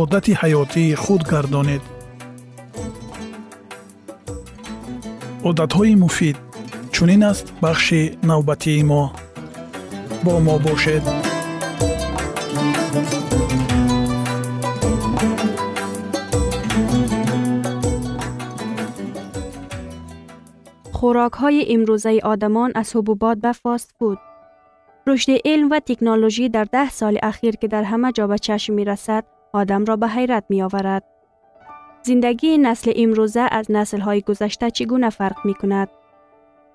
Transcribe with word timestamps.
одати 0.00 0.32
ҳаётии 0.42 0.94
худ 1.02 1.22
гардонед 1.32 1.82
одатҳои 5.48 5.94
муфид 6.04 6.36
чунин 6.94 7.22
аст 7.30 7.46
бахши 7.62 8.02
навбатии 8.30 8.82
мо 8.90 9.02
бо 10.24 10.34
мо 10.46 10.56
бошед 10.66 11.04
خوراک 20.98 21.32
های 21.32 21.74
امروزه 21.74 22.20
آدمان 22.24 22.72
از 22.74 22.96
حبوبات 22.96 23.38
به 23.38 23.52
فاست 23.52 23.94
فود 23.98 24.18
رشد 25.06 25.30
علم 25.44 25.70
و 25.70 25.80
تکنولوژی 25.80 26.48
در 26.48 26.64
ده 26.64 26.90
سال 26.90 27.18
اخیر 27.22 27.56
که 27.56 27.68
در 27.68 27.82
همه 27.82 28.12
جا 28.12 28.26
به 28.26 28.38
چشم 28.38 28.74
می 28.74 28.84
رسد 28.84 29.24
آدم 29.53 29.85
را 29.85 29.95
به 29.95 30.07
حیرت 30.07 30.43
می 30.49 30.61
آورد. 30.61 31.03
زندگی 32.01 32.57
نسل 32.57 32.91
امروزه 32.95 33.47
از 33.51 33.71
نسل 33.71 33.99
های 33.99 34.21
گذشته 34.21 34.71
چگونه 34.71 35.09
فرق 35.09 35.45
می 35.45 35.53
کند؟ 35.53 35.89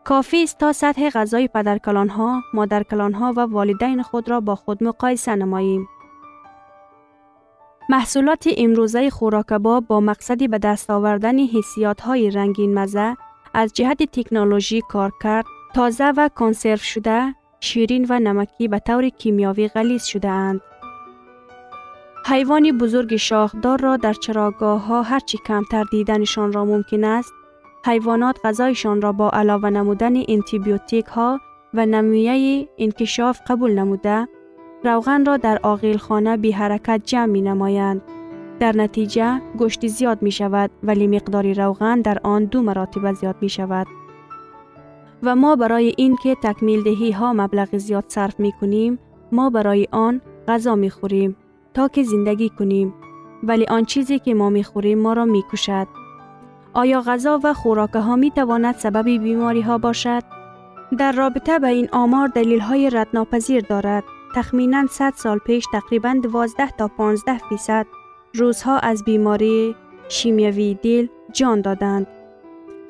کافی 0.05 0.43
است 0.43 0.59
تا 0.59 0.73
سطح 0.73 1.11
غذای 1.11 1.49
پدرکلان 1.49 2.09
ها، 2.09 2.43
مادرکلان 2.55 3.15
ها 3.15 3.33
و 3.37 3.41
والدین 3.41 4.03
خود 4.03 4.31
را 4.31 4.41
با 4.41 4.55
خود 4.55 4.85
مقایسه 4.85 5.35
نماییم. 5.35 5.89
محصولات 7.91 8.49
امروزه 8.57 9.11
خوراکباب 9.11 9.87
با 9.87 10.01
مقصدی 10.01 10.49
به 10.49 10.59
دست 10.59 10.91
آوردن 10.91 11.39
حسیات 11.39 12.01
های 12.01 12.31
رنگین 12.31 12.79
مزه 12.79 13.17
از 13.55 13.73
جهت 13.73 14.03
تکنولوژی 14.03 14.83
کار 14.89 15.13
کرد 15.23 15.45
تازه 15.75 16.13
و 16.17 16.29
کنسرو 16.29 16.77
شده 16.77 17.35
شیرین 17.61 18.07
و 18.09 18.19
نمکی 18.19 18.69
به 18.69 18.79
طور 18.79 19.09
کیمیاوی 19.09 19.69
غلیظ 19.69 20.05
شده 20.05 20.29
اند. 20.29 20.61
حیوان 22.31 22.79
بزرگ 22.79 23.17
شاخدار 23.17 23.81
را 23.81 23.97
در 23.97 24.13
چراگاه 24.13 24.87
ها 24.87 25.03
هرچی 25.03 25.39
کمتر 25.47 25.85
دیدنشان 25.91 26.53
را 26.53 26.65
ممکن 26.65 27.05
است 27.05 27.33
حیوانات 27.87 28.39
غذایشان 28.45 29.03
را 29.03 29.13
با 29.13 29.31
علاوه 29.31 29.71
نمودن 29.71 30.13
انتیبیوتیک 30.29 31.07
ها 31.07 31.41
و 31.75 31.87
نمویه 31.87 32.69
انکشاف 32.79 33.41
قبول 33.47 33.73
نموده 33.73 34.29
روغن 34.85 35.25
را 35.25 35.37
در 35.37 35.59
آغیل 35.63 35.97
خانه 35.97 36.37
بی 36.37 36.53
حرکت 36.53 37.03
جمع 37.05 37.27
می 37.27 37.43
نمایند. 37.43 38.03
در 38.61 38.77
نتیجه 38.77 39.41
گوشت 39.59 39.87
زیاد 39.87 40.23
می 40.23 40.31
شود 40.31 40.71
ولی 40.83 41.07
مقدار 41.07 41.53
روغن 41.53 42.01
در 42.01 42.19
آن 42.23 42.45
دو 42.45 42.63
مراتب 42.63 43.13
زیاد 43.13 43.37
می 43.41 43.49
شود. 43.49 43.87
و 45.23 45.37
ما 45.37 45.57
برای 45.57 45.95
اینکه 45.97 46.37
تکمیل 46.43 46.83
دهی 46.83 47.11
ها 47.11 47.33
مبلغ 47.33 47.77
زیاد 47.77 48.05
صرف 48.09 48.41
می 48.41 48.53
کنیم 48.61 48.99
ما 49.33 49.51
برای 49.51 49.89
آن 49.93 50.21
غذا 50.49 50.75
می 50.75 50.91
خوریم 50.91 51.37
که 51.87 52.03
زندگی 52.03 52.49
کنیم 52.49 52.95
ولی 53.43 53.67
آن 53.67 53.85
چیزی 53.85 54.19
که 54.19 54.35
ما 54.35 54.51
می 54.51 54.65
خوریم 54.65 54.99
ما 54.99 55.13
را 55.13 55.25
می 55.25 55.45
کشد. 55.53 55.87
آیا 56.75 57.01
غذا 57.01 57.41
و 57.45 57.55
خوراک 57.55 57.91
ها 57.91 58.17
می 58.17 58.31
تواند 58.31 58.75
سبب 58.75 59.05
بیماری 59.05 59.61
ها 59.61 59.79
باشد؟ 59.79 60.23
در 60.99 61.13
رابطه 61.13 61.59
به 61.59 61.69
این 61.69 61.89
آمار 61.93 62.29
دلیل 62.29 62.61
های 62.61 62.91
ردناپذیر 62.91 63.61
دارد. 63.61 64.05
تخمینا 64.35 64.87
100 64.87 65.13
سال 65.17 65.39
پیش 65.39 65.65
تقریبا 65.73 66.21
12 66.23 66.71
تا 66.71 66.89
15 66.89 67.39
فیصد 67.39 67.87
روزها 68.35 68.79
از 68.79 69.05
بیماری 69.05 69.75
شیمیوی 70.09 70.75
دل 70.83 71.07
جان 71.33 71.61
دادند. 71.61 72.07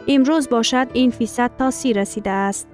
امروز 0.08 0.48
باشد 0.48 0.86
این 0.92 1.10
فیصد 1.10 1.50
تا 1.58 1.70
سی 1.70 1.92
رسیده 1.92 2.30
است. 2.30 2.68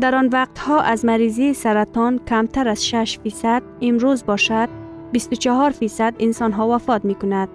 در 0.00 0.14
آن 0.14 0.28
وقتها 0.28 0.80
از 0.80 1.04
مریضی 1.04 1.54
سرطان 1.54 2.20
کمتر 2.28 2.68
از 2.68 2.86
6 2.86 3.18
فیصد 3.22 3.62
امروز 3.82 4.26
باشد 4.26 4.79
24 5.12 5.70
فیصد 5.70 6.14
انسان 6.18 6.52
ها 6.52 6.68
وفات 6.68 7.04
می 7.04 7.14
کند. 7.14 7.48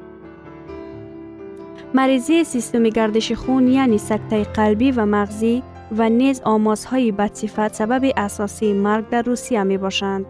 مریضی 1.93 2.43
سیستم 2.43 2.83
گردش 2.83 3.31
خون 3.31 3.67
یعنی 3.67 3.97
سکته 3.97 4.43
قلبی 4.43 4.91
و 4.91 5.05
مغزی 5.05 5.63
و 5.97 6.09
نیز 6.09 6.41
آمازهای 6.41 7.11
بدصفت 7.11 7.73
سبب 7.73 8.11
اساسی 8.17 8.73
مرگ 8.73 9.09
در 9.09 9.21
روسیه 9.21 9.63
می 9.63 9.77
باشند. 9.77 10.25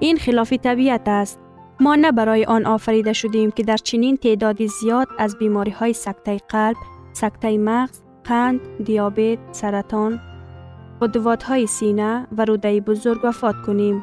این 0.00 0.16
خلاف 0.16 0.52
طبیعت 0.52 1.08
است. 1.08 1.38
ما 1.80 1.94
نه 1.94 2.12
برای 2.12 2.44
آن 2.44 2.66
آفریده 2.66 3.12
شدیم 3.12 3.50
که 3.50 3.62
در 3.62 3.76
چنین 3.76 4.16
تعدادی 4.16 4.68
زیاد 4.68 5.08
از 5.18 5.38
بیماری 5.38 5.70
های 5.70 5.92
سکته 5.92 6.38
قلب، 6.48 6.76
سکته 7.12 7.58
مغز، 7.58 8.00
قند، 8.24 8.60
دیابت، 8.84 9.38
سرطان، 9.52 10.20
قدوات 11.00 11.42
های 11.42 11.66
سینه 11.66 12.26
و 12.36 12.44
روده 12.44 12.80
بزرگ 12.80 13.20
وفات 13.24 13.54
کنیم. 13.66 14.02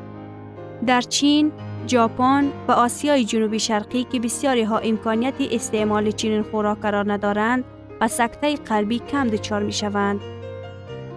در 0.87 1.01
چین، 1.01 1.51
ژاپن 1.87 2.51
و 2.67 2.71
آسیای 2.71 3.25
جنوبی 3.25 3.59
شرقی 3.59 4.03
که 4.03 4.19
بسیاری 4.19 4.63
ها 4.63 4.77
امکانیت 4.77 5.33
استعمال 5.39 6.11
چنین 6.11 6.43
خوراک 6.43 6.85
را 6.85 7.03
ندارند 7.03 7.63
و 8.01 8.07
سکته 8.07 8.55
قلبی 8.55 8.99
کم 8.99 9.27
دچار 9.27 9.63
می 9.63 9.71
شوند. 9.71 10.21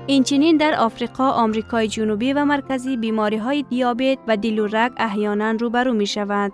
اینچنین 0.06 0.56
در 0.56 0.74
آفریقا، 0.74 1.30
آمریکای 1.30 1.88
جنوبی 1.88 2.32
و 2.32 2.44
مرکزی 2.44 2.96
بیماری 2.96 3.36
های 3.36 3.62
دیابت 3.62 4.18
و 4.28 4.36
دل 4.36 4.58
و 4.58 4.66
رگ 4.66 4.92
احیانا 4.96 5.50
روبرو 5.50 5.92
می 5.92 6.06
شوند. 6.06 6.52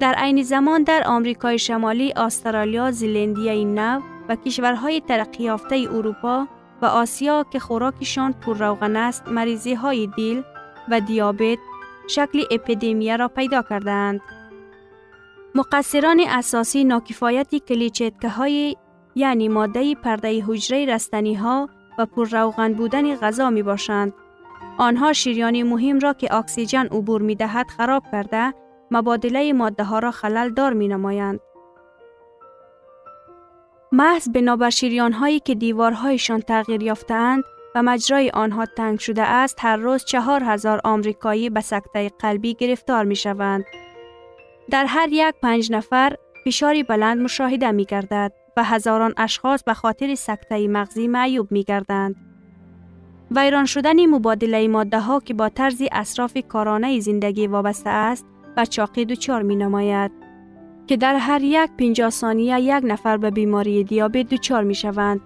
در 0.00 0.14
عین 0.14 0.42
زمان 0.42 0.82
در 0.82 1.02
آمریکای 1.06 1.58
شمالی، 1.58 2.12
استرالیا، 2.12 2.90
زلندیای 2.90 3.64
نو 3.64 4.00
و 4.28 4.36
کشورهای 4.36 5.00
ترقی 5.00 5.44
یافته 5.44 5.76
اروپا 5.76 6.46
و 6.82 6.86
آسیا 6.86 7.46
که 7.50 7.58
خوراکشان 7.58 8.32
پر 8.32 8.58
روغن 8.58 8.96
است، 8.96 9.28
مریضی 9.28 9.74
های 9.74 10.08
دل 10.18 10.42
و 10.90 11.00
دیابت 11.00 11.58
شکل 12.06 12.44
اپیدمیه 12.50 13.16
را 13.16 13.28
پیدا 13.28 13.62
کردند. 13.62 14.20
مقصران 15.54 16.20
اساسی 16.28 16.84
ناکفایت 16.84 17.54
کلیچتکه 17.54 18.28
های 18.28 18.76
یعنی 19.14 19.48
ماده 19.48 19.94
پرده 19.94 20.44
حجره 20.44 20.86
رستنی 20.86 21.34
ها 21.34 21.68
و 21.98 22.06
پر 22.06 22.28
روغن 22.28 22.72
بودن 22.72 23.16
غذا 23.16 23.50
می 23.50 23.62
باشند. 23.62 24.12
آنها 24.78 25.12
شیریان 25.12 25.62
مهم 25.62 25.98
را 25.98 26.12
که 26.12 26.34
اکسیژن 26.34 26.86
عبور 26.86 27.22
می 27.22 27.34
دهد 27.34 27.66
خراب 27.76 28.02
کرده 28.12 28.54
مبادله 28.90 29.52
ماده 29.52 29.84
ها 29.84 29.98
را 29.98 30.10
خلل 30.10 30.50
دار 30.50 30.72
می 30.72 30.88
نمایند. 30.88 31.40
محض 33.92 34.28
بنابر 34.28 34.70
شیریان 34.70 35.12
هایی 35.12 35.40
که 35.40 35.54
دیوارهایشان 35.54 36.40
تغییر 36.40 36.82
یافتند 36.82 37.44
و 37.76 37.82
مجرای 37.82 38.30
آنها 38.30 38.66
تنگ 38.66 38.98
شده 38.98 39.22
است 39.22 39.58
هر 39.60 39.76
روز 39.76 40.04
چهار 40.04 40.42
هزار 40.44 40.80
آمریکایی 40.84 41.50
به 41.50 41.60
سکته 41.60 42.10
قلبی 42.18 42.54
گرفتار 42.54 43.04
می 43.04 43.16
شوند. 43.16 43.64
در 44.70 44.84
هر 44.84 45.08
یک 45.12 45.34
پنج 45.42 45.72
نفر 45.72 46.16
فشاری 46.44 46.82
بلند 46.82 47.22
مشاهده 47.22 47.70
می 47.70 47.84
گردد 47.84 48.32
و 48.56 48.64
هزاران 48.64 49.14
اشخاص 49.16 49.64
به 49.64 49.74
خاطر 49.74 50.14
سکته 50.14 50.68
مغزی 50.68 51.08
معیوب 51.08 51.52
می 51.52 51.64
گردند. 51.64 52.16
ویران 53.30 53.64
شدن 53.64 54.06
مبادله 54.06 54.68
ماده 54.68 55.00
ها 55.00 55.20
که 55.20 55.34
با 55.34 55.48
طرز 55.48 55.82
اصراف 55.92 56.36
کارانه 56.48 57.00
زندگی 57.00 57.46
وابسته 57.46 57.90
است 57.90 58.26
و 58.56 58.64
چاقی 58.64 59.04
دچار 59.04 59.42
می 59.42 59.56
نماید 59.56 60.12
که 60.86 60.96
در 60.96 61.14
هر 61.14 61.42
یک 61.42 61.70
پنجاه 61.78 62.10
ثانیه 62.10 62.60
یک 62.60 62.84
نفر 62.84 63.16
به 63.16 63.30
بیماری 63.30 63.84
دیابت 63.84 64.28
دچار 64.28 64.64
می 64.64 64.74
شوند 64.74 65.20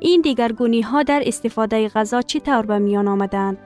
این 0.00 0.20
دیگرگونی 0.20 0.80
ها 0.80 1.02
در 1.02 1.22
استفاده 1.26 1.88
غذا 1.88 2.22
طور 2.22 2.62
به 2.62 2.78
میان 2.78 3.08
آمدند؟ 3.08 3.58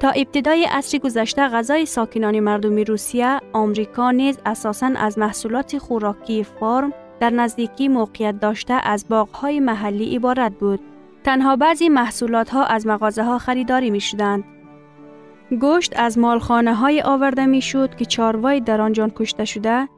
تا 0.00 0.10
ابتدای 0.10 0.64
عصر 0.64 0.98
گذشته 0.98 1.48
غذای 1.48 1.86
ساکنان 1.86 2.40
مردمی 2.40 2.84
روسیه، 2.84 3.40
آمریکا 3.52 4.10
نیز 4.10 4.38
اساساً 4.46 4.90
از 4.96 5.18
محصولات 5.18 5.78
خوراکی 5.78 6.44
فرم 6.44 6.92
در 7.20 7.30
نزدیکی 7.30 7.88
موقعیت 7.88 8.40
داشته 8.40 8.74
از 8.74 9.08
باغهای 9.08 9.60
محلی 9.60 10.16
عبارت 10.16 10.52
بود. 10.52 10.80
تنها 11.24 11.56
بعضی 11.56 11.88
محصولات 11.88 12.50
ها 12.50 12.64
از 12.64 12.86
مغازه 12.86 13.22
ها 13.22 13.38
خریداری 13.38 13.90
می 13.90 14.00
شدند. 14.00 14.44
گوشت 15.60 15.92
از 15.96 16.18
مالخانه 16.18 16.74
های 16.74 17.02
آورده 17.02 17.46
می 17.46 17.62
شد 17.62 17.94
که 17.94 18.04
چاروای 18.04 18.60
در 18.60 18.80
آنجان 18.80 19.12
کشته 19.16 19.44
شده 19.44 19.88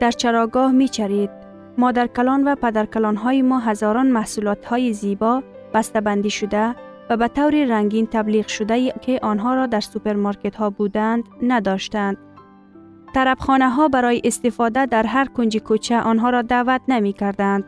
در 0.00 0.10
چراگاه 0.10 0.72
می 0.72 0.88
چرید. 0.88 1.37
مادرکلان 1.78 2.48
و 2.48 2.54
پدرکلان 2.54 3.16
های 3.16 3.42
ما 3.42 3.58
هزاران 3.58 4.06
محصولات 4.06 4.64
های 4.64 4.92
زیبا 4.92 5.42
بندی 6.04 6.30
شده 6.30 6.74
و 7.10 7.16
به 7.16 7.28
طور 7.28 7.64
رنگین 7.64 8.06
تبلیغ 8.06 8.46
شده 8.46 8.90
که 8.90 9.18
آنها 9.22 9.54
را 9.54 9.66
در 9.66 9.80
سوپرمارکت 9.80 10.56
ها 10.56 10.70
بودند 10.70 11.24
نداشتند. 11.42 12.16
طربخانه 13.14 13.70
ها 13.70 13.88
برای 13.88 14.20
استفاده 14.24 14.86
در 14.86 15.06
هر 15.06 15.24
کنج 15.24 15.56
کوچه 15.56 16.00
آنها 16.00 16.30
را 16.30 16.42
دعوت 16.42 16.80
نمی 16.88 17.12
کردند. 17.12 17.64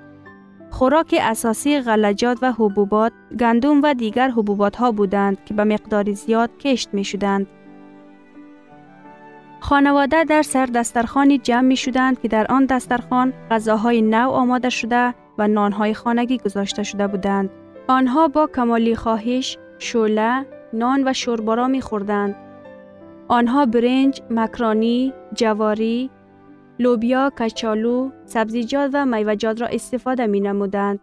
خوراک 0.71 1.15
اساسی 1.21 1.81
غلجات 1.81 2.39
و 2.43 2.53
حبوبات، 2.53 3.13
گندم 3.41 3.83
و 3.83 3.95
دیگر 3.95 4.31
حبوبات 4.31 4.77
ها 4.77 4.93
بودند 4.93 5.45
که 5.45 5.55
به 5.55 5.65
مقدار 5.65 6.13
زیاد 6.13 6.51
کشت 6.59 6.89
می 6.93 7.05
شدند. 7.05 7.47
خانواده 9.61 10.25
در 10.25 10.43
سر 10.43 10.67
دسترخانی 10.67 11.39
جمع 11.39 11.61
می 11.61 11.77
شدند 11.77 12.21
که 12.21 12.29
در 12.29 12.47
آن 12.53 12.65
دسترخان 12.65 13.33
غذاهای 13.51 14.03
نو 14.03 14.31
آماده 14.31 14.71
شده 14.71 15.15
و 15.39 15.49
نانهای 15.49 15.95
خانگی 15.95 16.39
گذاشته 16.39 16.83
شده 16.83 17.07
بودند. 17.07 17.51
آنها 17.89 18.29
با 18.29 18.47
کمالی 18.47 18.95
خواهش، 18.95 19.59
شوله، 19.79 20.47
نان 20.73 21.09
و 21.09 21.13
شوربارا 21.13 21.69
می 21.69 21.81
خوردند. 21.81 22.37
آنها 23.29 23.67
برنج، 23.67 24.23
مکرانی، 24.31 25.13
جواری، 25.35 26.11
لوبیا، 26.79 27.31
کچالو، 27.39 28.11
سبزیجات 28.25 28.91
و 28.95 29.07
میوجات 29.07 29.61
را 29.61 29.67
استفاده 29.67 30.27
می 30.27 30.41
نمودند. 30.41 31.01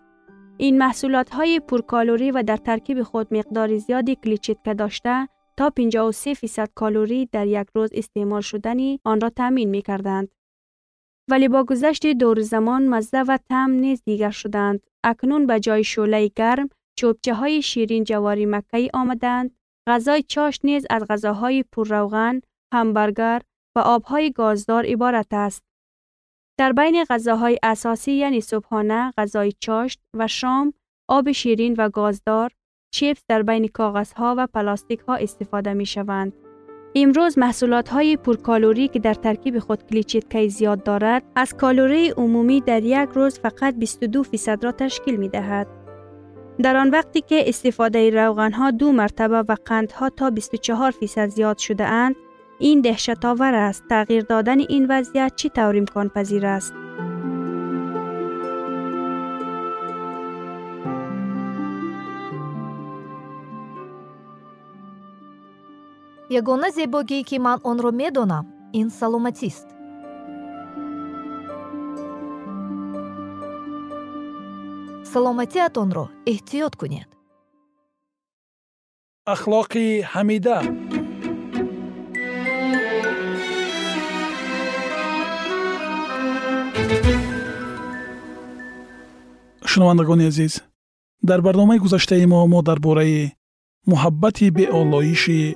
این 0.57 0.77
محصولات 0.77 1.29
های 1.29 1.59
پرکالوری 1.59 2.31
و 2.31 2.43
در 2.43 2.57
ترکیب 2.57 3.03
خود 3.03 3.33
مقدار 3.33 3.77
زیادی 3.77 4.15
کلیچیتکه 4.15 4.73
داشته 4.73 5.27
تا 5.57 5.69
53 5.69 6.33
فیصد 6.33 6.69
کالوری 6.75 7.25
در 7.25 7.47
یک 7.47 7.67
روز 7.75 7.89
استعمال 7.93 8.41
شدنی 8.41 8.99
آن 9.03 9.21
را 9.21 9.29
تامین 9.29 9.69
می 9.69 9.81
کردند. 9.81 10.31
ولی 11.29 11.47
با 11.47 11.63
گذشت 11.63 12.07
دور 12.07 12.41
زمان 12.41 12.87
مزه 12.87 13.21
و 13.21 13.37
تم 13.49 13.69
نیز 13.71 14.01
دیگر 14.05 14.29
شدند. 14.29 14.87
اکنون 15.03 15.47
به 15.47 15.59
جای 15.59 15.83
شوله 15.83 16.31
گرم 16.35 16.69
چوبچه 16.97 17.33
های 17.33 17.61
شیرین 17.61 18.03
جواری 18.03 18.45
مکهی 18.45 18.89
آمدند. 18.93 19.57
غذای 19.87 20.23
چاش 20.23 20.59
نیز 20.63 20.85
از 20.89 21.03
غذاهای 21.09 21.63
پرروغن، 21.63 22.41
همبرگر 22.73 23.41
و 23.75 23.79
آبهای 23.79 24.31
گازدار 24.31 24.85
عبارت 24.85 25.27
است. 25.31 25.63
در 26.59 26.73
بین 26.73 27.03
غذاهای 27.03 27.59
اساسی 27.63 28.11
یعنی 28.11 28.41
صبحانه، 28.41 29.13
غذای 29.17 29.53
چاشت 29.59 30.01
و 30.13 30.27
شام، 30.27 30.73
آب 31.09 31.31
شیرین 31.31 31.75
و 31.77 31.89
گازدار، 31.89 32.51
چیپس 32.91 33.23
در 33.27 33.41
بین 33.41 33.67
کاغذ 33.67 34.13
ها 34.13 34.35
و 34.37 34.47
پلاستیک 34.47 34.99
ها 34.99 35.15
استفاده 35.15 35.73
می 35.73 35.85
شوند. 35.85 36.33
امروز 36.95 37.37
محصولات 37.37 37.89
های 37.89 38.17
پرکالوری 38.17 38.87
که 38.87 38.99
در 38.99 39.13
ترکیب 39.13 39.59
خود 39.59 39.83
کلیچیتکی 39.83 40.49
زیاد 40.49 40.83
دارد 40.83 41.23
از 41.35 41.53
کالوری 41.53 42.09
عمومی 42.09 42.61
در 42.61 42.83
یک 42.83 43.09
روز 43.13 43.39
فقط 43.39 43.75
22 43.75 44.23
فیصد 44.23 44.63
را 44.63 44.71
تشکیل 44.71 45.15
می 45.15 45.29
دهد. 45.29 45.67
در 46.61 46.77
آن 46.77 46.89
وقتی 46.89 47.21
که 47.21 47.49
استفاده 47.49 48.09
روغن 48.09 48.51
ها 48.51 48.71
دو 48.71 48.91
مرتبه 48.91 49.37
و 49.37 49.55
قند 49.65 49.91
ها 49.91 50.09
تا 50.09 50.29
24 50.29 50.91
فیصد 50.91 51.27
زیاد 51.27 51.57
شده 51.57 51.85
اند 51.85 52.15
این 52.59 52.81
دهشت 52.81 53.25
آور 53.25 53.53
است 53.53 53.83
تغییر 53.89 54.23
دادن 54.23 54.59
این 54.59 54.87
وضعیت 54.89 55.35
چی 55.35 55.49
طور 55.49 55.77
امکان 55.77 56.09
پذیر 56.09 56.45
است 56.45 56.73
ягона 66.29 66.71
зебогие 66.71 67.23
ки 67.23 67.37
ман 67.39 67.59
онро 67.63 67.91
медонам 67.91 68.45
ин 68.73 68.89
саломатист. 68.89 69.67
Саломатиатонро 75.11 76.05
эҳтиёт 76.31 76.73
кунед. 76.75 77.09
Ахлоқи 79.33 80.03
ҳамида. 80.13 80.57
Шунавандагони 89.65 90.25
азиз 90.31 90.63
дар 91.23 91.41
барномаи 91.41 91.79
гузаштаи 91.79 92.25
мо 92.25 92.47
мо 92.47 92.61
дар 92.67 92.79
бораи 92.79 93.33
муҳаббати 93.89 94.49
беолоиши 94.57 95.55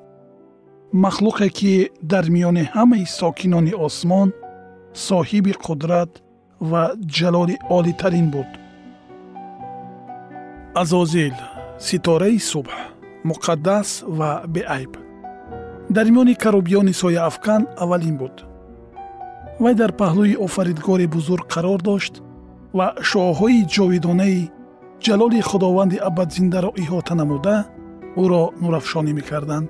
махлуқе 0.93 1.49
ки 1.49 1.91
дар 2.01 2.25
миёни 2.29 2.63
ҳамаи 2.75 3.05
сокинони 3.19 3.73
осмон 3.85 4.29
соҳиби 5.07 5.53
қудрат 5.65 6.11
ва 6.59 6.83
ҷалоли 7.17 7.55
олитарин 7.77 8.27
буд. 8.33 8.49
Азозил 10.81 11.35
ситораи 11.87 12.39
субҳ 12.51 12.75
муқаддас 13.29 13.89
ва 14.17 14.29
беайб. 14.47 14.93
Дар 15.95 16.07
миёни 16.13 16.35
карубиёни 16.43 16.93
сояафкан 16.93 17.61
аввалин 17.83 18.17
буд. 18.17 18.35
Вай 19.63 19.75
дар 19.81 19.91
паҳлӯи 20.01 20.39
офаридгори 20.45 21.07
бузург 21.15 21.45
қарор 21.53 21.81
дошт 21.89 22.13
ва 22.77 22.87
шоҳҳои 23.09 23.67
ҷовидонаи 23.75 24.49
ҷалоли 25.05 25.39
худованди 25.49 25.97
абадзиндаро 26.09 26.71
иҳота 26.83 27.13
намуда 27.21 27.57
ӯро 28.23 28.43
нурафшонӣ 28.61 29.13
мекарданд 29.19 29.69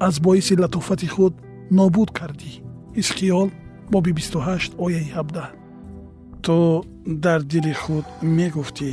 аз 0.00 0.20
боиси 0.20 0.54
латофати 0.56 1.06
худ 1.06 1.34
нобуд 1.70 2.10
кардӣ 2.18 2.52
ҳизқиёл 2.96 3.48
боби 3.92 4.12
28 4.12 4.74
ояи 4.78 5.06
17 5.14 5.62
ту 6.42 6.84
дар 7.06 7.40
дили 7.42 7.72
худ 7.72 8.04
мегуфтӣ 8.22 8.90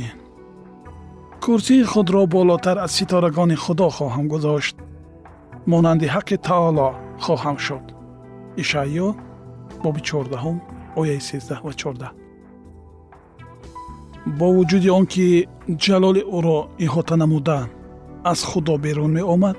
курсии 1.44 1.82
худро 1.92 2.26
болотар 2.26 2.76
аз 2.78 2.92
ситорагони 2.98 3.56
худо 3.64 3.88
хоҳам 3.96 4.28
гузошт 4.32 4.76
монанди 5.66 6.06
ҳаққи 6.14 6.36
таоло 6.48 6.88
хоҳам 7.24 7.56
шуд 7.66 7.84
ишаъё 8.62 9.08
боби 9.82 10.00
14 10.00 10.60
ояи 11.00 11.20
13 11.20 11.64
ва 11.64 11.72
14 11.72 12.20
бо 14.38 14.46
вуҷуди 14.56 14.90
он 14.98 15.06
ки 15.12 15.26
ҷалоли 15.84 16.22
ӯро 16.36 16.58
иҳота 16.84 17.14
намуда 17.22 17.58
аз 18.24 18.40
худо 18.50 18.74
берун 18.84 19.12
меомад 19.18 19.58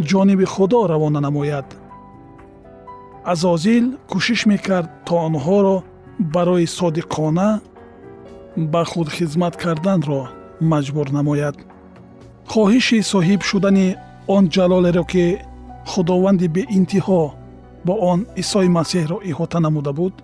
ҷониби 0.00 0.44
худо 0.44 0.86
равона 0.88 1.20
намояд. 1.20 1.66
Азозил 3.24 3.86
кӯшиш 4.10 4.40
мекард 4.46 4.90
то 5.06 5.14
онҳоро 5.26 5.76
барои 6.34 6.66
содиқона 6.78 7.48
ба 8.56 8.82
худ 8.90 9.08
хизмат 9.16 9.54
карданро 9.62 10.22
маҷбур 10.72 11.08
намояд. 11.18 11.56
Хоҳиши 12.52 12.98
соҳиб 13.12 13.40
шудани 13.50 13.88
он 14.36 14.44
ҷалолеро 14.54 15.04
ки 15.12 15.24
худованди 15.90 16.46
беинтиҳо 16.56 17.22
бо 17.86 17.94
он 18.12 18.20
исои 18.42 18.68
масеҳро 18.78 19.18
иҳота 19.30 19.58
намуда 19.66 19.92
буд 19.98 20.14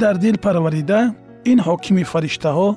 дар 0.00 0.14
дил 0.24 0.36
парварида 0.44 1.00
ин 1.50 1.58
ҳокими 1.66 2.04
фариштаҳо 2.12 2.68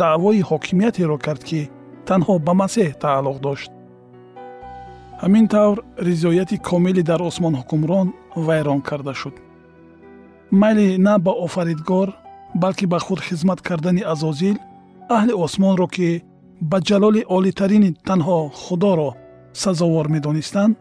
даъвои 0.00 0.46
ҳокимиятеро 0.50 1.16
кард 1.26 1.42
ки 1.48 1.60
танҳо 2.08 2.34
ба 2.46 2.52
масеҳ 2.62 2.90
тааллуқ 3.04 3.38
дошт 3.46 3.70
ҳамин 5.22 5.46
тавр 5.54 5.78
ризояти 6.08 6.56
комилӣ 6.68 7.02
дар 7.10 7.20
осмон 7.28 7.54
ҳукмрон 7.60 8.08
вайрон 8.46 8.80
карда 8.88 9.14
шуд. 9.20 9.34
Майли 10.60 10.88
на 11.06 11.14
ба 11.26 11.32
офаридгор 11.46 12.08
балки 12.62 12.86
ба 12.92 12.98
худ 13.06 13.20
хизмат 13.26 13.60
кардани 13.68 14.02
азозил 14.12 14.56
аҳли 15.16 15.32
осмонро 15.44 15.86
ки 15.96 16.08
ба 16.70 16.78
ҷалоли 16.88 17.22
олитарини 17.36 17.90
танҳо 18.08 18.38
худоро 18.62 19.10
сазовор 19.62 20.06
медонистанд 20.14 20.74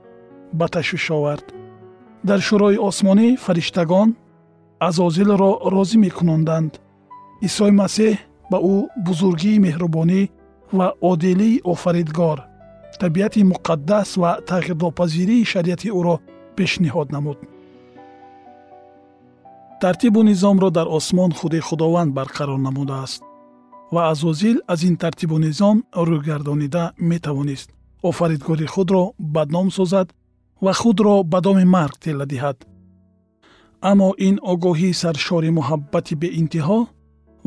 ба 0.60 0.66
ташвиш 0.76 1.06
овард. 1.18 1.46
Дар 2.28 2.40
шӯрои 2.48 2.78
осмонӣ 2.90 3.28
фариштагон 3.46 4.10
азозилро 4.88 5.52
розӣ 5.74 5.98
мекунонданд 6.06 6.72
исои 7.48 7.74
масеҳ 7.82 8.14
ба 8.52 8.58
ӯ 8.74 8.76
бузургии 9.06 9.62
меҳрубонӣ 9.66 10.22
ва 10.78 10.88
одилии 11.12 11.62
офаридгор 11.74 12.40
табиати 13.00 13.44
муқаддас 13.44 14.18
ва 14.22 14.32
тағйирнопазирии 14.50 15.44
шариати 15.52 15.90
ӯро 16.00 16.16
пешниҳод 16.56 17.12
намуд. 17.12 17.38
тартибу 19.82 20.24
низомро 20.24 20.70
дар 20.72 20.88
осмон 20.88 21.32
худи 21.32 21.60
худованд 21.60 22.12
барқарор 22.18 22.60
намудааст 22.68 23.22
ва 23.92 24.10
азозил 24.12 24.58
аз 24.68 24.84
ин 24.84 24.96
тартибу 24.98 25.38
низом 25.38 25.78
рӯйгардонида 25.94 26.84
метавонист. 26.98 27.70
офаридгори 28.04 28.66
худро 28.66 29.14
бадном 29.20 29.72
созад 29.72 30.08
ва 30.62 30.74
худро 30.74 31.24
ба 31.24 31.42
доми 31.42 31.66
марг 31.66 31.96
тела 32.00 32.26
диҳад. 32.26 32.58
аммо 33.82 34.10
ин 34.28 34.36
огоҳии 34.54 34.94
саршори 35.02 35.50
муҳаббати 35.60 36.16
беинтиҳо 36.22 36.80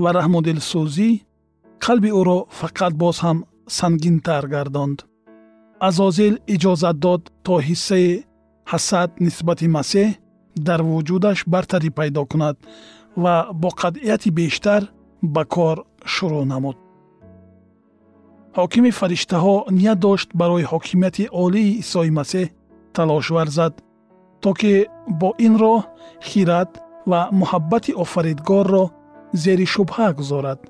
ва 0.03 0.11
раҳмудилсӯзӣ 0.19 1.11
қалби 1.85 2.11
ӯро 2.21 2.39
фақат 2.61 2.93
боз 3.03 3.17
ҳам 3.25 3.39
сангинтар 3.79 4.45
гардонд 4.55 4.99
азозил 5.81 6.35
иҷозат 6.55 6.97
дод 7.05 7.23
то 7.45 7.55
ҳиссаи 7.69 8.11
ҳасад 8.73 9.11
нисбати 9.25 9.69
масеҳ 9.77 10.09
дар 10.67 10.81
вуҷудаш 10.91 11.39
бартарӣ 11.53 11.91
пайдо 11.99 12.23
кунад 12.31 12.57
ва 13.23 13.35
бо 13.61 13.69
қатъияти 13.81 14.31
бештар 14.39 14.83
ба 15.35 15.43
кор 15.55 15.77
шурӯъ 16.15 16.45
намуд. 16.53 16.77
Ҳокими 18.59 18.91
фариштаҳо 19.01 19.57
ният 19.79 19.99
дошт 20.07 20.29
барои 20.41 20.69
ҳокимияти 20.73 21.25
олии 21.45 21.79
исои 21.83 22.11
масеҳ 22.19 22.47
талош 22.97 23.27
варзад 23.37 23.75
то 24.43 24.51
ки 24.61 24.73
бо 25.21 25.31
ин 25.47 25.55
роҳ 25.63 25.81
хират 26.29 26.71
ва 27.11 27.21
муҳаббати 27.41 27.93
офаридгорро 28.05 28.85
зери 29.43 29.67
шубҳа 29.75 30.09
гузорад. 30.19 30.61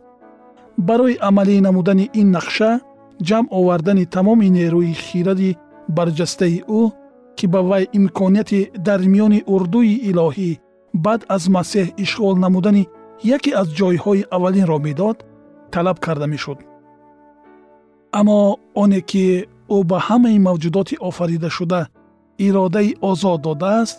Барои 0.88 1.21
амалӣ 1.29 1.55
намудани 1.67 2.07
ин 2.21 2.29
нақша 2.37 2.71
ҷамъ 3.26 3.46
овардани 3.58 4.04
тамоми 4.14 4.48
нерӯи 4.58 4.92
хиради 5.04 5.50
барҷастаи 5.96 6.56
ӯ 6.80 6.82
ки 7.37 7.46
ба 7.52 7.60
вай 7.70 7.84
имконияти 7.98 8.60
дар 8.87 9.00
миёни 9.12 9.40
урдуи 9.54 9.94
илоҳӣ 10.10 10.50
баъд 11.04 11.20
аз 11.37 11.44
масеҳ 11.56 11.87
ишғол 12.04 12.37
намудани 12.44 12.84
яке 13.37 13.50
аз 13.60 13.68
ҷойҳои 13.78 14.26
аввалинро 14.37 14.78
медод 14.87 15.16
талаб 15.72 15.98
карда 16.04 16.26
мешуд. 16.34 16.58
Аммо 18.18 18.40
оне 18.82 19.00
ки 19.10 19.25
ӯ 19.76 19.78
ба 19.90 19.98
ҳамаи 20.06 20.38
мавҷудоти 20.48 21.00
офаридашуда 21.08 21.80
иродаи 22.46 22.96
озод 23.10 23.40
додааст 23.46 23.98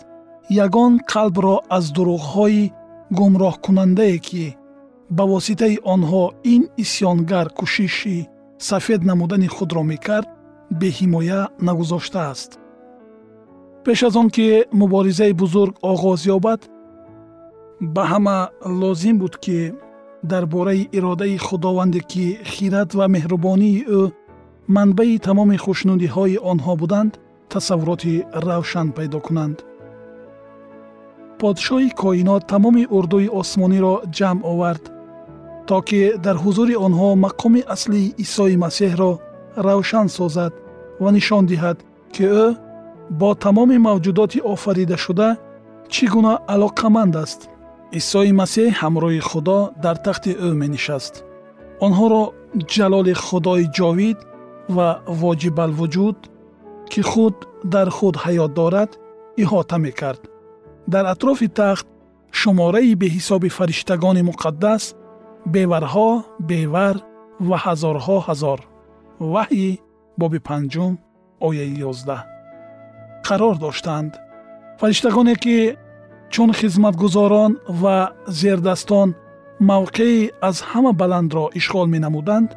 ягон 0.64 0.92
қалбро 1.12 1.56
аз 1.76 1.84
дурӯғҳои 1.96 2.62
гумроҳкунандае 3.18 4.18
ки 4.26 4.44
ба 5.16 5.24
воситаи 5.32 5.76
онҳо 5.94 6.24
ин 6.54 6.62
исьёнгар 6.82 7.46
кӯшиши 7.58 8.18
сафед 8.68 9.00
намудани 9.10 9.48
худро 9.56 9.82
мекард 9.92 10.28
беҳимоя 10.80 11.40
нагузоштааст 11.66 12.50
пеш 13.84 14.02
аз 14.08 14.14
он 14.20 14.28
ки 14.34 14.46
муборизаи 14.80 15.32
бузург 15.42 15.74
оғоз 15.92 16.20
ёбад 16.36 16.60
ба 17.94 18.02
ҳама 18.10 18.38
лозим 18.80 19.16
буд 19.18 19.34
ки 19.44 19.58
дар 20.30 20.44
бораи 20.46 20.88
иродаи 20.96 21.36
худованде 21.46 22.00
ки 22.10 22.24
хират 22.52 22.90
ва 22.98 23.06
меҳрубонии 23.14 23.84
ӯ 23.98 24.02
манбаи 24.76 25.18
тамоми 25.26 25.56
хушнудиҳои 25.64 26.42
онҳо 26.52 26.72
буданд 26.80 27.12
тасаввуроти 27.52 28.14
равшан 28.46 28.88
пайдо 28.96 29.18
кунанд. 29.26 29.56
Подшоҳи 31.40 31.90
коинот 32.02 32.42
тамоми 32.52 32.84
урдуи 32.96 33.28
осмониро 33.40 33.94
ҷамъ 34.16 34.40
овард 34.52 34.84
то 35.70 35.78
ки 35.88 36.00
дар 36.24 36.36
ҳузури 36.44 36.74
онҳо 36.86 37.08
мақоми 37.26 37.62
аслии 37.74 38.14
исои 38.24 38.56
масеҳро 38.64 39.12
равшан 39.66 40.08
созад 40.18 40.52
ва 41.02 41.10
нишон 41.16 41.44
диҳад 41.50 41.78
ки 42.14 42.24
ӯ 42.44 42.46
бо 43.20 43.30
тамоми 43.44 43.78
мавҷудоти 43.88 44.38
офаридашуда 44.52 45.28
чӣ 45.92 46.04
гуна 46.14 46.34
алоқаманд 46.54 47.14
аст. 47.24 47.40
Исои 48.00 48.32
масеҳ 48.40 48.68
ҳамроҳи 48.80 49.20
худо 49.30 49.58
дар 49.84 49.96
тахти 50.06 50.32
ӯ 50.48 50.50
менишаст. 50.62 51.14
Онҳоро 51.86 52.22
ҷалоли 52.74 53.14
худои 53.26 53.64
ҷовид 53.78 54.18
ва 54.76 54.88
воҷибалвуҷуд 55.20 56.18
ки 56.90 57.00
худ 57.10 57.36
дар 57.74 57.88
худ 57.96 58.14
ҳаёт 58.24 58.52
дорад 58.60 58.90
иҳота 59.42 59.76
мекард. 59.86 60.22
Дар 60.92 61.04
атрофи 61.14 61.48
тахт 61.60 61.86
шумораи 62.40 62.92
беҳисоби 63.02 63.48
фариштагони 63.58 64.22
муқаддас 64.30 64.84
беварҳо 65.46 66.08
бевар 66.48 66.96
ва 67.48 67.56
ҳазорҳо 67.64 68.16
ҳазор. 68.26 68.60
Ваҳйи 69.32 69.78
боби 70.20 70.38
панҷум 70.48 70.92
ояи 71.46 71.72
ёздаҳ. 71.90 72.20
Қарор 73.26 73.56
доштанд. 73.64 74.12
Фариштагоне 74.80 75.34
ки 75.44 75.76
чун 76.32 76.50
хизматгузорон 76.52 77.52
ва 77.82 77.96
зердастон 78.40 79.08
мавқеи 79.70 80.30
аз 80.48 80.56
ҳама 80.70 80.92
баландро 81.02 81.44
ишғол 81.60 81.86
менамуданд 81.94 82.50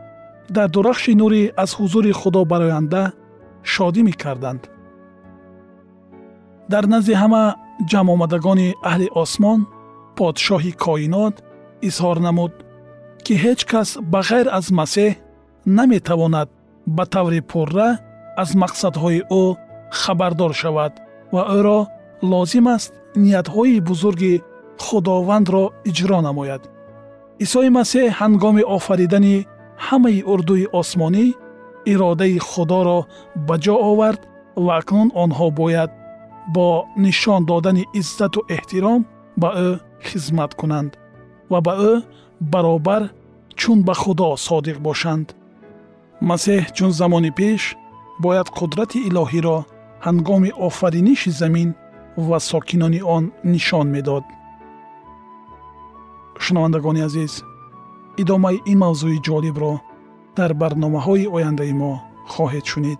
дар 0.56 0.68
дурахши 0.75 1.13
нурӣ 1.22 1.44
аз 1.63 1.72
ҳузури 1.80 2.12
худо 2.12 2.42
бароянда 2.52 3.04
шодӣ 3.74 4.02
мекарданд. 4.10 4.63
Дар 6.72 6.86
назди 6.94 7.13
ҳама 7.22 7.44
ҷамъомадагони 7.92 8.70
аҳли 8.90 9.08
осмон 9.24 9.60
подшоҳи 10.18 10.72
коинот 10.86 11.36
изҳор 11.88 12.18
намуд 12.28 12.54
ки 13.25 13.34
ҳеҷ 13.44 13.60
кас 13.72 13.89
ба 14.12 14.20
ғайр 14.30 14.48
аз 14.58 14.65
масеҳ 14.80 15.12
наметавонад 15.77 16.50
ба 16.96 17.03
таври 17.13 17.42
пурра 17.51 17.89
аз 18.42 18.50
мақсадҳои 18.62 19.20
ӯ 19.42 19.44
хабардор 20.01 20.51
шавад 20.62 20.94
ва 21.34 21.44
ӯро 21.58 21.80
лозим 22.32 22.65
аст 22.75 22.92
ниятҳои 23.24 23.84
бузурги 23.89 24.34
худовандро 24.86 25.63
иҷро 25.89 26.20
намояд. 26.27 26.62
Исои 27.46 27.70
масеҳ 27.80 28.06
ҳангоми 28.20 28.63
офаридани 28.77 29.36
ҳамаи 29.88 30.20
урдуи 30.32 30.65
осмонӣ 30.80 31.25
иродаи 31.92 32.38
худоро 32.50 33.00
ба 33.48 33.56
ҷо 33.63 33.75
овард 33.92 34.22
ва 34.65 34.72
акнун 34.80 35.10
онҳо 35.24 35.48
бояд 35.60 35.92
бо 36.56 36.68
нишон 37.03 37.42
додани 37.51 37.84
иззату 38.00 38.39
эҳтиром 38.56 39.01
ба 39.42 39.50
ӯ 39.68 39.70
хизмат 40.08 40.51
кунанд 40.60 40.92
ва 41.51 41.60
ба 41.68 41.74
ӯ 41.92 41.94
баробар 42.52 43.04
чун 43.60 43.84
ба 43.88 43.94
худо 44.02 44.30
содиқ 44.48 44.78
бошанд. 44.88 45.28
Масеҳ 46.30 46.62
чун 46.76 46.91
замони 47.00 47.32
пеш 47.39 47.62
бояд 48.24 48.48
қудрати 48.58 49.00
илоҳиро 49.10 49.58
ҳангоми 50.06 50.52
офариниши 50.67 51.32
замин 51.41 51.70
ва 52.28 52.38
сокинони 52.50 53.02
он 53.15 53.24
нишон 53.54 53.88
медод. 53.96 54.26
Шунавандагони 56.44 57.02
азиз 57.08 57.34
идомаи 58.22 58.58
ин 58.72 58.78
мавзӯи 58.84 59.24
ҷолибро 59.28 59.74
дар 60.38 60.52
барномаҳои 60.62 61.32
ояндаи 61.36 61.74
мо 61.82 61.91
хоҳед 62.34 62.65
шунид 62.72 63.00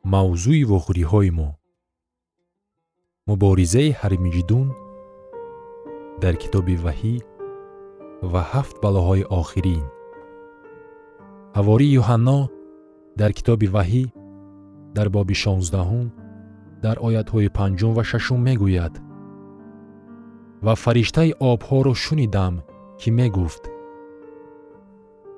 мавзӯи 0.04 0.64
вохӯриҳои 0.64 1.30
мо 1.30 1.65
муборизаи 3.30 3.90
ҳармиҷидун 4.00 4.68
дар 6.22 6.34
китоби 6.42 6.76
ваҳӣ 6.84 7.14
ва 8.32 8.42
ҳафт 8.52 8.76
балоҳои 8.84 9.28
охирин. 9.40 9.84
Ҳавории 11.56 11.94
юҳанно 12.00 12.40
дар 13.20 13.30
китоби 13.38 13.66
ваҳӣ 13.76 14.04
дар 14.96 15.08
боби 15.16 15.36
шонздаҳум 15.42 16.06
дар 16.84 16.96
оятҳои 17.08 17.48
панҷум 17.58 17.92
ва 17.98 18.04
шашум 18.10 18.40
мегӯяд 18.48 18.94
ва 20.64 20.74
фариштаи 20.84 21.30
обҳоро 21.52 21.92
шунидам 22.04 22.54
ки 23.00 23.08
мегуфт. 23.18 23.62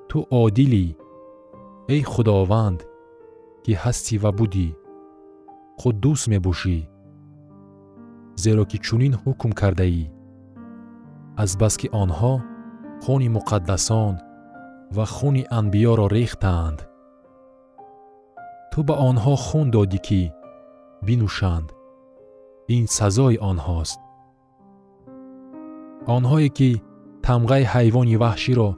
Ту 0.09 0.17
одилӣ 0.43 0.85
эй 1.93 2.01
худованд 2.11 2.79
ки 3.63 3.71
ҳастӣ 3.83 4.15
ва 4.23 4.31
будӣ 4.39 4.67
қуддус 5.81 6.21
мебошӣ 6.33 6.77
зеро 8.43 8.63
ки 8.71 8.77
чунин 8.85 9.13
ҳукм 9.21 9.51
кардаӣ 9.59 10.03
азбаски 11.43 11.87
онҳо 12.03 12.33
хуни 13.03 13.29
муқаддасон 13.37 14.15
ва 14.95 15.05
хуни 15.15 15.43
анбиёро 15.59 16.05
рехтаанд 16.17 16.79
ту 18.71 18.79
ба 18.87 18.95
онҳо 19.09 19.33
хун 19.45 19.67
додӣ 19.75 19.99
ки 20.07 20.21
бинӯшанд 21.07 21.67
ин 22.75 22.83
сазои 22.97 23.37
онҳост 23.51 23.99
онҳое 26.15 26.49
ки 26.57 26.69
тамғаи 27.27 27.63
ҳайвони 27.73 28.15
ваҳширо 28.23 28.69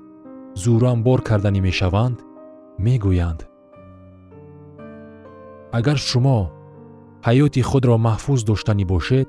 зӯран 0.62 1.00
бор 1.08 1.19
карданӣ 1.30 1.60
мешаванд 1.67 2.17
мегӯянд 2.86 3.41
агар 5.78 5.97
шумо 6.10 6.39
ҳаёти 7.28 7.62
худро 7.69 7.95
маҳфуз 8.08 8.39
доштанӣ 8.50 8.86
бошед 8.93 9.28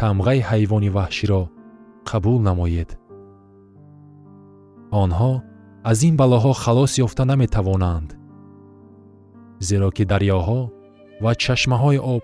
тамғаи 0.00 0.40
ҳайвони 0.50 0.90
ваҳширо 0.96 1.42
қабул 2.10 2.38
намоед. 2.48 2.90
Онҳо 5.02 5.32
аз 5.90 5.98
ин 6.08 6.14
балоҳо 6.20 6.52
халос 6.62 6.92
ёфта 7.04 7.24
наметавонанд. 7.30 8.08
Зеро 9.68 9.88
ки 9.96 10.04
дарёҳо 10.12 10.60
ва 11.24 11.32
чашмаҳои 11.44 11.98
об 12.14 12.22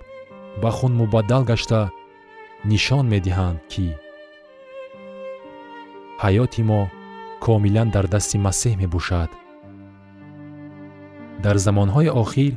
ба 0.62 0.70
хун 0.76 0.92
мубаддал 1.00 1.42
гашта 1.50 1.80
нишон 2.70 3.04
медиҳанд 3.14 3.58
ки 3.72 3.86
ҳаёти 6.22 6.62
мо 6.70 6.80
комилан 7.44 7.88
дар 7.94 8.06
дасти 8.14 8.36
масеҳ 8.46 8.74
мебошад. 8.82 9.30
Дар 11.44 11.56
замонҳои 11.66 12.10
охир 12.22 12.52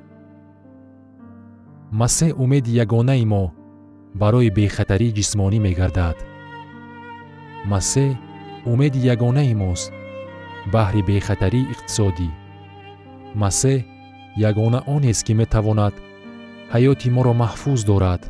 масеҳ 2.02 2.32
умеди 2.43 2.71
ягонаи 2.84 3.26
мо 3.34 3.43
барои 4.21 4.49
бехатарии 4.58 5.15
ҷисмонӣ 5.17 5.60
мегардад. 5.67 6.17
Масеҳ 7.71 8.12
умеди 8.71 8.99
ягонаи 9.13 9.54
мост 9.63 9.91
баҳри 10.73 11.02
бехатарии 11.10 11.69
иқтисодӣ. 11.73 12.30
Масеҳ 13.41 13.80
ягона 14.49 14.80
онест 14.95 15.21
ки 15.28 15.34
метавонад 15.41 15.95
ҳаёти 16.73 17.08
моро 17.15 17.34
маҳфуз 17.43 17.80
дорад. 17.89 18.21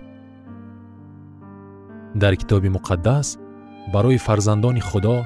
Дар 2.21 2.33
китоби 2.41 2.69
муқаддас 2.77 3.27
барои 3.93 4.23
фарзандони 4.25 4.81
худо 4.89 5.17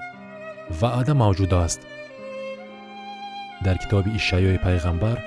ваъда 0.80 1.14
мавҷуд 1.24 1.52
аст. 1.66 1.82
Дар 3.66 3.76
китоби 3.84 4.10
ишаъёи 4.20 4.58
пайғамбар 4.66 5.18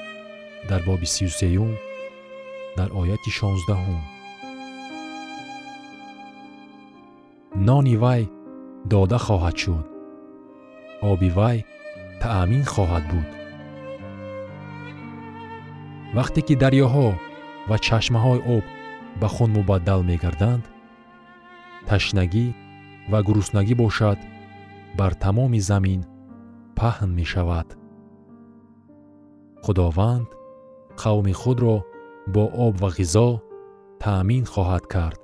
дар 0.71 0.81
боби 0.89 1.07
сию 1.15 1.31
сеюм 1.41 1.73
дар 2.79 2.89
ояти 3.01 3.31
шонздаҳум 3.39 4.01
нони 7.55 7.97
вай 7.97 8.23
дода 8.91 9.19
хоҳад 9.27 9.57
шуд. 9.63 9.87
Оби 11.11 11.31
вай 11.39 11.59
таъмин 12.23 12.65
хоҳад 12.65 13.05
буд. 13.11 13.29
Вақте 16.17 16.41
ки 16.47 16.55
дарёҳо 16.63 17.09
ва 17.69 17.77
чашмаҳои 17.87 18.41
об 18.57 18.65
ба 19.21 19.29
хун 19.35 19.51
мубаддал 19.57 20.01
мегарданд 20.11 20.65
ташнагӣ 21.89 22.47
ва 23.11 23.19
гуруснагӣ 23.27 23.75
бошад 23.83 24.19
бар 24.99 25.13
тамоми 25.25 25.61
замин 25.71 26.01
паҳн 26.79 27.11
мешавад. 27.21 27.69
Худованд 29.65 30.29
қавми 31.03 31.35
худро 31.41 31.77
бо 32.35 32.45
об 32.67 32.75
ва 32.83 32.91
ғизо 32.99 33.29
таъмин 34.03 34.45
хоҳад 34.53 34.85
кард 34.95 35.20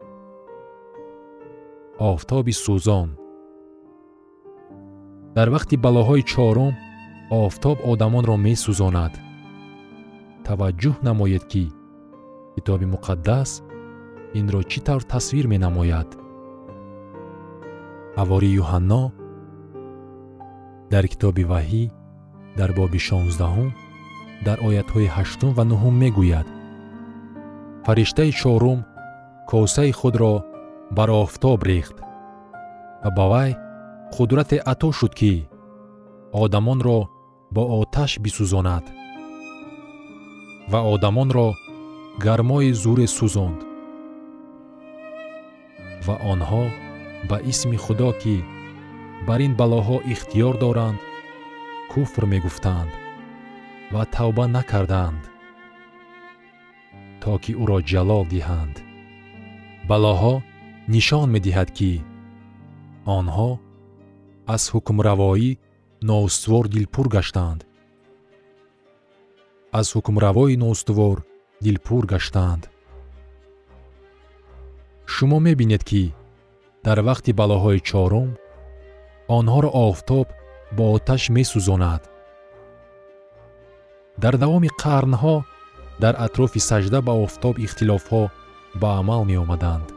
офтоби 1.98 2.52
сӯзон. 2.52 3.08
Дар 5.36 5.48
вақти 5.54 5.76
балоҳои 5.84 6.22
чорум 6.32 6.74
офтоб 7.30 7.78
одамонро 7.90 8.36
месӯзонад. 8.46 9.12
Таваҷҷӯҳ 10.46 10.96
намоед 11.08 11.44
ки 11.52 11.64
китоби 12.54 12.86
муқаддас 12.94 13.50
инро 14.38 14.60
чӣ 14.70 14.78
тавр 14.86 15.02
тасвир 15.12 15.46
менамояд? 15.52 16.08
Ҳавори 18.18 18.50
юҳанно 18.62 19.02
дар 20.92 21.04
китоби 21.12 21.44
ваҳӣ 21.52 21.84
дар 22.58 22.70
боби 22.78 23.00
шонздаҳум 23.08 23.70
дар 24.46 24.58
оятҳои 24.68 25.12
ҳаштум 25.16 25.50
ва 25.56 25.64
нуҳум 25.70 25.94
мегӯяд. 26.02 26.48
Фариштаи 27.84 28.32
чорум 28.40 28.78
косаи 29.50 29.92
худро 30.00 30.34
бар 30.90 31.10
офтоб 31.10 31.62
рехт. 31.62 31.96
Ва 33.04 33.10
ба 33.10 33.24
вай 33.32 33.50
қудрате 34.14 34.58
ато 34.72 34.92
шуд 34.92 35.14
ки 35.14 35.48
одамонро 36.32 37.08
бо 37.50 37.62
оташ 37.80 38.18
бисӯзонад 38.18 38.84
ва 40.70 40.80
одамонро 40.92 41.48
гармои 42.24 42.72
зӯре 42.82 43.06
сӯзонд. 43.16 43.60
Ва 46.06 46.14
онҳо 46.32 46.64
ба 47.28 47.36
исми 47.50 47.76
худо 47.84 48.10
ки 48.22 48.36
бар 49.26 49.40
ин 49.46 49.52
балоҳо 49.60 49.96
ихтиёр 50.12 50.54
доранд 50.64 51.00
куфр 51.92 52.22
мегуфтанд 52.32 52.92
ва 53.92 54.02
тавба 54.14 54.44
накарданд 54.56 55.22
то 57.22 57.32
ки 57.42 57.52
ӯро 57.62 57.78
ҷалол 57.90 58.24
диҳанд. 58.32 58.76
Балоҳо 59.88 60.34
нишон 60.94 61.28
медиҳад 61.34 61.68
ки 61.78 61.92
онҳо 63.18 63.50
аз 64.54 64.62
ҳукмравоӣ 64.74 65.50
ноустувор 66.08 66.64
дилпур 66.74 67.06
гаштанд 67.16 67.60
аз 69.78 69.86
ҳукмравои 69.96 70.54
ноустувор 70.64 71.16
дилпур 71.64 72.02
гаштанд 72.12 72.62
шумо 75.14 75.38
мебинед 75.46 75.82
ки 75.90 76.04
дар 76.86 76.98
вақти 77.08 77.30
балоҳои 77.40 77.80
чорум 77.90 78.30
онҳоро 79.38 79.70
офтоб 79.88 80.26
бо 80.76 80.84
оташ 80.96 81.22
месӯзонад. 81.36 82.02
Дар 84.22 84.34
давоми 84.42 84.70
қарнҳо 84.82 85.36
дар 86.02 86.14
атрофи 86.26 86.60
сажда 86.70 86.98
ба 87.06 87.12
офтоб 87.24 87.54
ихтилофҳо 87.66 88.22
ба 88.80 88.88
амал 89.00 89.22
меомаданд 89.30 89.95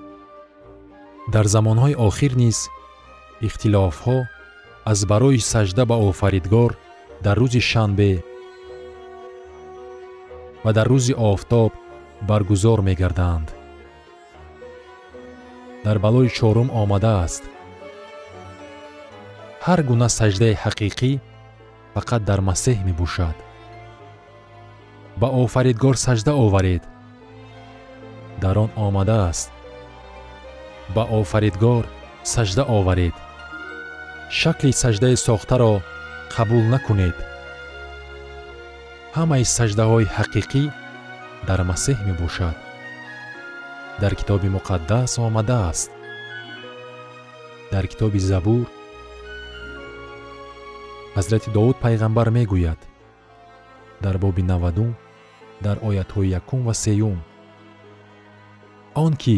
дар 1.34 1.46
замонҳои 1.56 1.96
охир 2.08 2.34
низ 2.44 2.58
ихтилофҳо 3.48 4.18
аз 4.92 5.00
барои 5.12 5.40
сажда 5.52 5.84
ба 5.90 5.96
офаридгор 6.10 6.72
дар 7.26 7.36
рӯзи 7.42 7.62
шанбе 7.72 8.12
ва 10.64 10.72
дар 10.78 10.88
рӯзи 10.94 11.14
офтоб 11.32 11.72
баргузор 12.30 12.80
мегарданд. 12.88 13.48
дар 15.86 15.98
балои 16.06 16.30
чорум 16.38 16.70
омадааст. 16.82 17.44
ҳар 19.66 19.80
гуна 19.90 20.08
саҷдаи 20.20 20.60
ҳақиқӣ 20.64 21.12
фақат 21.96 22.22
дар 22.30 22.40
масеҳ 22.50 22.78
мебошад. 22.88 23.38
ба 25.22 25.28
офаридгор 25.44 25.96
саҷда 26.06 26.34
оваред. 26.46 26.84
дар 28.44 28.56
он 28.64 28.70
омадааст 28.88 29.50
ба 30.96 31.04
офаридгор 31.20 31.84
саҷда 32.34 32.64
оваред. 32.78 33.16
Шакли 34.40 34.72
саҷдаи 34.82 35.16
сохтаро 35.28 35.74
қабул 36.34 36.64
накунед. 36.74 37.18
Ҳамаи 39.18 39.44
саҷдаҳои 39.58 40.12
ҳақиқӣ 40.18 40.64
дар 41.48 41.60
масеҳ 41.70 41.98
мебошад. 42.10 42.56
Дар 44.02 44.14
китоби 44.20 44.50
муқаддас 44.58 45.12
омадааст. 45.28 45.90
Дар 47.74 47.86
китоби 47.92 48.20
забур 48.32 48.66
ҳазрати 51.16 51.50
довуд 51.58 51.78
пайғамбар 51.84 52.28
мегӯяд. 52.38 52.80
Дар 54.04 54.16
боби 54.24 54.44
навадум 54.52 54.92
дар 55.66 55.78
оятҳои 55.90 56.32
якум 56.40 56.62
ва 56.68 56.74
сеюм. 56.84 57.18
Он 59.04 59.14
ки 59.24 59.38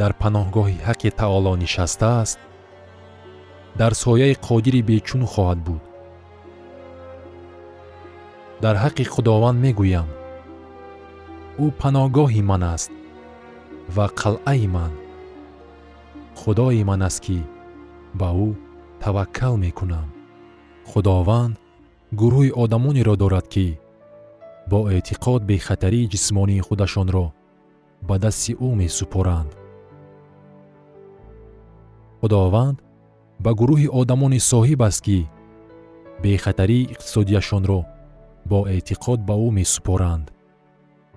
дар 0.00 0.12
паноҳгоҳи 0.20 0.82
ҳаққи 0.86 1.10
таоло 1.20 1.52
нишастааст 1.62 2.38
дар 3.80 3.92
сояи 4.02 4.34
қодири 4.46 4.80
бечун 4.90 5.22
хоҳад 5.32 5.58
буд. 5.66 5.82
Дар 8.64 8.76
ҳаққи 8.84 9.04
худованд 9.14 9.58
мегӯям 9.64 10.08
ӯ 11.64 11.66
паноҳгоҳи 11.80 12.42
ман 12.50 12.62
аст 12.74 12.90
ва 13.96 14.06
қалъаи 14.20 14.66
ман. 14.76 14.92
Худои 16.40 16.82
ман 16.90 17.00
аст 17.08 17.20
ки 17.24 17.38
ба 18.20 18.28
ӯ 18.46 18.48
таваккал 19.02 19.54
мекунам. 19.64 20.08
Худованд 20.90 21.54
гурӯҳи 22.20 22.50
одамонеро 22.62 23.14
дорад 23.22 23.46
ки 23.54 23.68
бо 24.70 24.78
эътиқод 24.94 25.40
бехатарии 25.50 26.10
ҷисмонии 26.12 26.64
худашонро 26.66 27.26
ба 28.08 28.14
дасти 28.24 28.52
ӯ 28.66 28.68
месупоранд 28.82 29.50
худованд 32.20 32.76
ба 33.44 33.50
гурӯҳи 33.60 33.88
одамони 34.00 34.40
соҳиб 34.52 34.80
аст 34.88 35.00
ки 35.06 35.18
бехатарии 36.22 36.88
иқтисодияшонро 36.92 37.80
бо 38.50 38.58
эътиқод 38.74 39.18
ба 39.28 39.34
ӯ 39.46 39.48
месупоранд. 39.58 40.26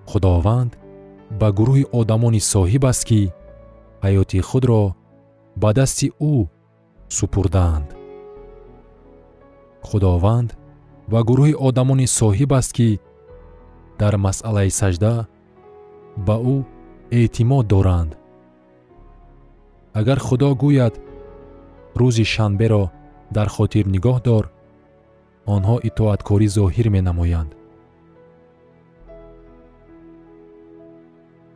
Худованд 0.09 0.71
ба 1.39 1.47
гурӯҳи 1.57 1.83
одамони 1.99 2.41
соҳиб 2.53 2.83
аст 2.91 3.03
ки 3.09 3.21
ҳаёти 4.03 4.39
худро 4.49 4.83
ба 5.61 5.69
дасти 5.77 6.07
ӯ 6.31 6.33
супурдаанд. 7.17 7.87
Худованд 9.87 10.49
ва 11.11 11.19
гурӯҳи 11.29 11.53
одамони 11.67 12.07
соҳиб 12.19 12.51
аст 12.59 12.71
ки 12.77 12.89
дар 13.99 14.13
масъалаи 14.25 14.71
саҷда 14.79 15.13
ба 16.27 16.35
ӯ 16.53 16.55
эътимод 17.19 17.65
доранд 17.73 18.11
агар 19.93 20.19
худо 20.19 20.49
гӯяд 20.55 20.95
рӯзи 21.99 22.25
шанберо 22.33 22.83
дар 23.35 23.47
хотир 23.55 23.85
нигоҳ 23.95 24.17
дор 24.27 24.45
онҳо 25.55 25.75
итоаткорӣ 25.89 26.47
зоҳир 26.57 26.87
менамоянд. 26.95 27.51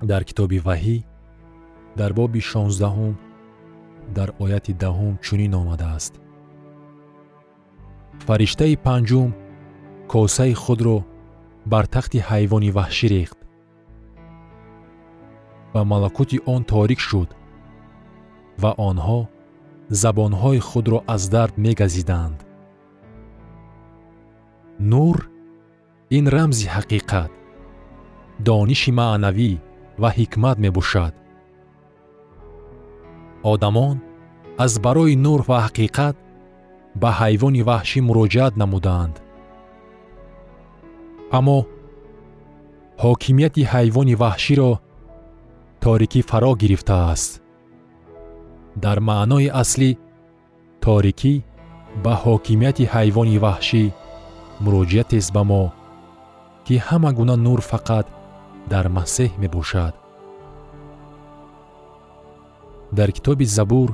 Дар 0.10 0.24
китоби 0.30 0.60
ваҳӣ 0.68 0.98
дар 2.00 2.12
боби 2.20 2.42
шонздаҳум 2.52 3.16
дар 4.18 4.30
ояти 4.44 4.74
даҳум 4.84 5.14
чунин 5.26 5.54
омадааст. 5.62 6.14
Фариштаи 8.26 8.76
панҷум 8.86 9.32
косаи 10.12 10.54
худро 10.64 10.98
бар 11.72 11.86
тахти 11.94 12.20
ҳайвони 12.30 12.72
ваҳшӣ 12.78 13.08
рехт. 13.16 13.40
Ва 15.74 15.82
малакути 15.92 16.38
он 16.54 16.62
торик 16.72 17.00
шуд 17.00 17.30
ва 18.62 18.72
онҳо 18.90 19.22
забонҳои 20.02 20.60
худро 20.70 21.00
аз 21.08 21.24
дард 21.30 21.56
мегазиданд. 21.66 22.38
Нур 24.80 25.18
ин 26.18 26.26
рамзи 26.36 26.68
ҳақиқат 26.76 27.32
дониши 28.48 28.92
маънавӣ 29.00 29.52
ва 30.02 30.10
ҳикмат 30.18 30.58
мебошад. 30.66 31.14
Одамон 33.54 33.98
аз 34.58 34.74
барои 34.86 35.16
нур 35.26 35.42
ва 35.50 35.58
ҳақиқат 35.66 36.16
ба 37.02 37.10
ҳайвони 37.20 37.62
ваҳшӣ 37.70 38.00
муроҷиат 38.08 38.54
намуданд. 38.62 39.16
Аммо 41.38 41.60
ҳокимияти 43.04 43.64
ҳайвони 43.74 44.16
ваҳширо 44.24 44.72
торикӣ 45.84 46.22
фаро 46.30 46.52
гирифтааст 46.62 47.43
дар 48.76 48.98
маънои 49.00 49.48
аслӣ 49.62 49.90
торикӣ 50.84 51.34
ба 52.04 52.14
ҳокимияти 52.24 52.90
ҳайвони 52.94 53.38
ваҳшӣ 53.46 53.84
муроҷиатест 54.64 55.30
ба 55.36 55.44
мо 55.52 55.64
ки 56.66 56.76
ҳама 56.88 57.10
гуна 57.18 57.36
нур 57.46 57.60
фақат 57.72 58.06
дар 58.72 58.86
масеҳ 58.98 59.32
мебошад. 59.44 59.94
Дар 62.98 63.10
китоби 63.12 63.46
забур 63.46 63.90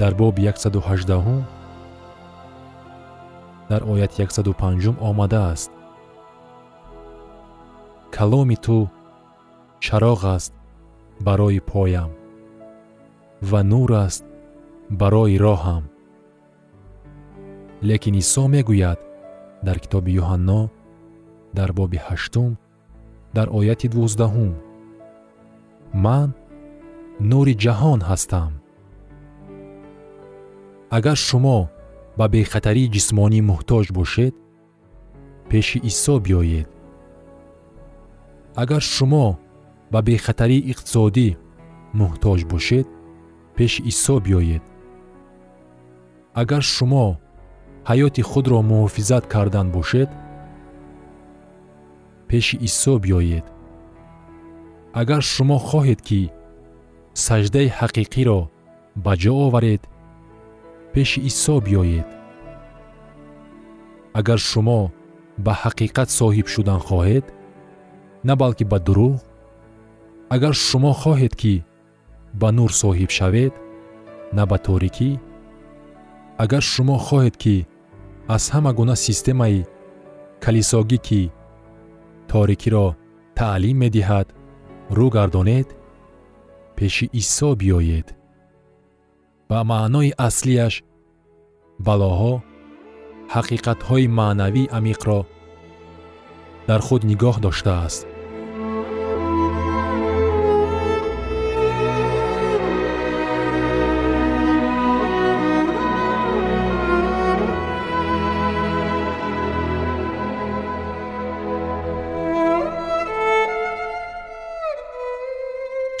дар 0.00 0.12
боби 0.14 0.42
118 0.42 1.44
дар 3.70 3.82
ояти 3.92 4.22
105 4.22 4.96
омадааст. 5.08 5.70
Каломи 8.16 8.56
ту 8.64 8.78
чароғ 9.84 10.20
аст 10.36 10.52
барои 11.26 11.60
поям 11.60 12.10
ва 13.50 13.60
нур 13.62 13.90
аст 14.06 14.24
барои 15.00 15.36
роҳам. 15.44 15.84
Лекин 17.88 18.14
исо 18.22 18.44
мегӯяд 18.54 19.00
дар 19.66 19.76
китоби 19.84 20.12
юҳанно 20.22 20.60
дар 21.58 21.70
боби 21.78 21.98
ҳаштум 22.06 22.52
дар 23.36 23.46
ояти 23.58 23.86
дувоздаҳум 23.92 24.52
ман 26.04 26.28
нури 27.30 27.54
ҷаҳон 27.64 28.00
ҳастам. 28.08 28.52
Агар 30.96 31.18
шумо 31.28 31.58
ба 32.18 32.26
бехатарии 32.34 32.92
ҷисмонӣ 32.94 33.40
муҳтоҷ 33.50 33.86
бошед 33.98 34.34
пеши 35.48 35.78
исо 35.90 36.14
биёед. 36.24 36.68
Агар 38.62 38.82
шумо 38.94 39.26
ба 39.92 40.00
бехатарии 40.08 40.66
иқтисодӣ 40.72 41.28
муҳтоҷ 42.00 42.40
бошед 42.52 42.86
пеши 43.56 43.82
исо 43.90 44.16
биёед. 44.24 44.62
Агар 46.40 46.62
шумо 46.74 47.06
ҳаёти 47.88 48.22
худро 48.30 48.58
муҳофизат 48.70 49.24
кардан 49.32 49.66
бошед 49.76 50.10
пеши 52.28 52.56
исо 52.68 52.94
биёед. 53.04 53.46
Агар 55.00 55.22
шумо 55.32 55.56
хоҳед 55.68 56.00
ки 56.08 56.20
саҷдаи 57.24 57.68
ҳақиқиро 57.78 58.40
ба 59.04 59.12
ҷо 59.22 59.32
оваред 59.46 59.82
пеши 60.92 61.18
исо 61.30 61.54
биёед. 61.66 62.08
Агар 64.18 64.40
шумо 64.50 64.80
ба 65.44 65.52
ҳақиқат 65.62 66.08
соҳиб 66.18 66.46
шудан 66.54 66.80
хоҳед 66.88 67.24
на 68.28 68.34
балки 68.40 68.64
ба 68.72 68.78
дурӯғ 68.86 69.14
агар 70.34 70.54
шумо 70.66 70.92
хоҳед 71.02 71.34
ки 71.40 71.54
ба 72.40 72.48
нур 72.56 72.70
соҳиб 72.82 73.10
шавед? 73.18 73.54
На 74.36 74.44
ба 74.50 74.58
торикӣ 74.66 75.10
агар 76.42 76.64
шумо 76.72 76.96
хоҳед 77.06 77.36
ки 77.42 77.56
аз 78.34 78.44
ҳама 78.52 78.70
гуна 78.78 78.96
системаи 79.06 79.60
калисогӣ 80.44 80.98
ки 81.06 81.22
торикиро 82.30 82.86
таълим 83.38 83.76
медиҳад 83.84 84.26
рӯ 84.96 85.06
гардонед 85.16 85.68
пеши 86.76 87.06
исо 87.20 87.50
биёед. 87.60 88.08
Ба 89.48 89.58
маънои 89.70 90.10
аслияш 90.28 90.74
балоҳо 91.86 92.34
ҳақиқатҳои 93.34 94.12
маънавии 94.18 94.70
амиқро 94.78 95.20
дар 96.68 96.80
худ 96.86 97.02
нигоҳ 97.10 97.36
доштааст 97.46 98.06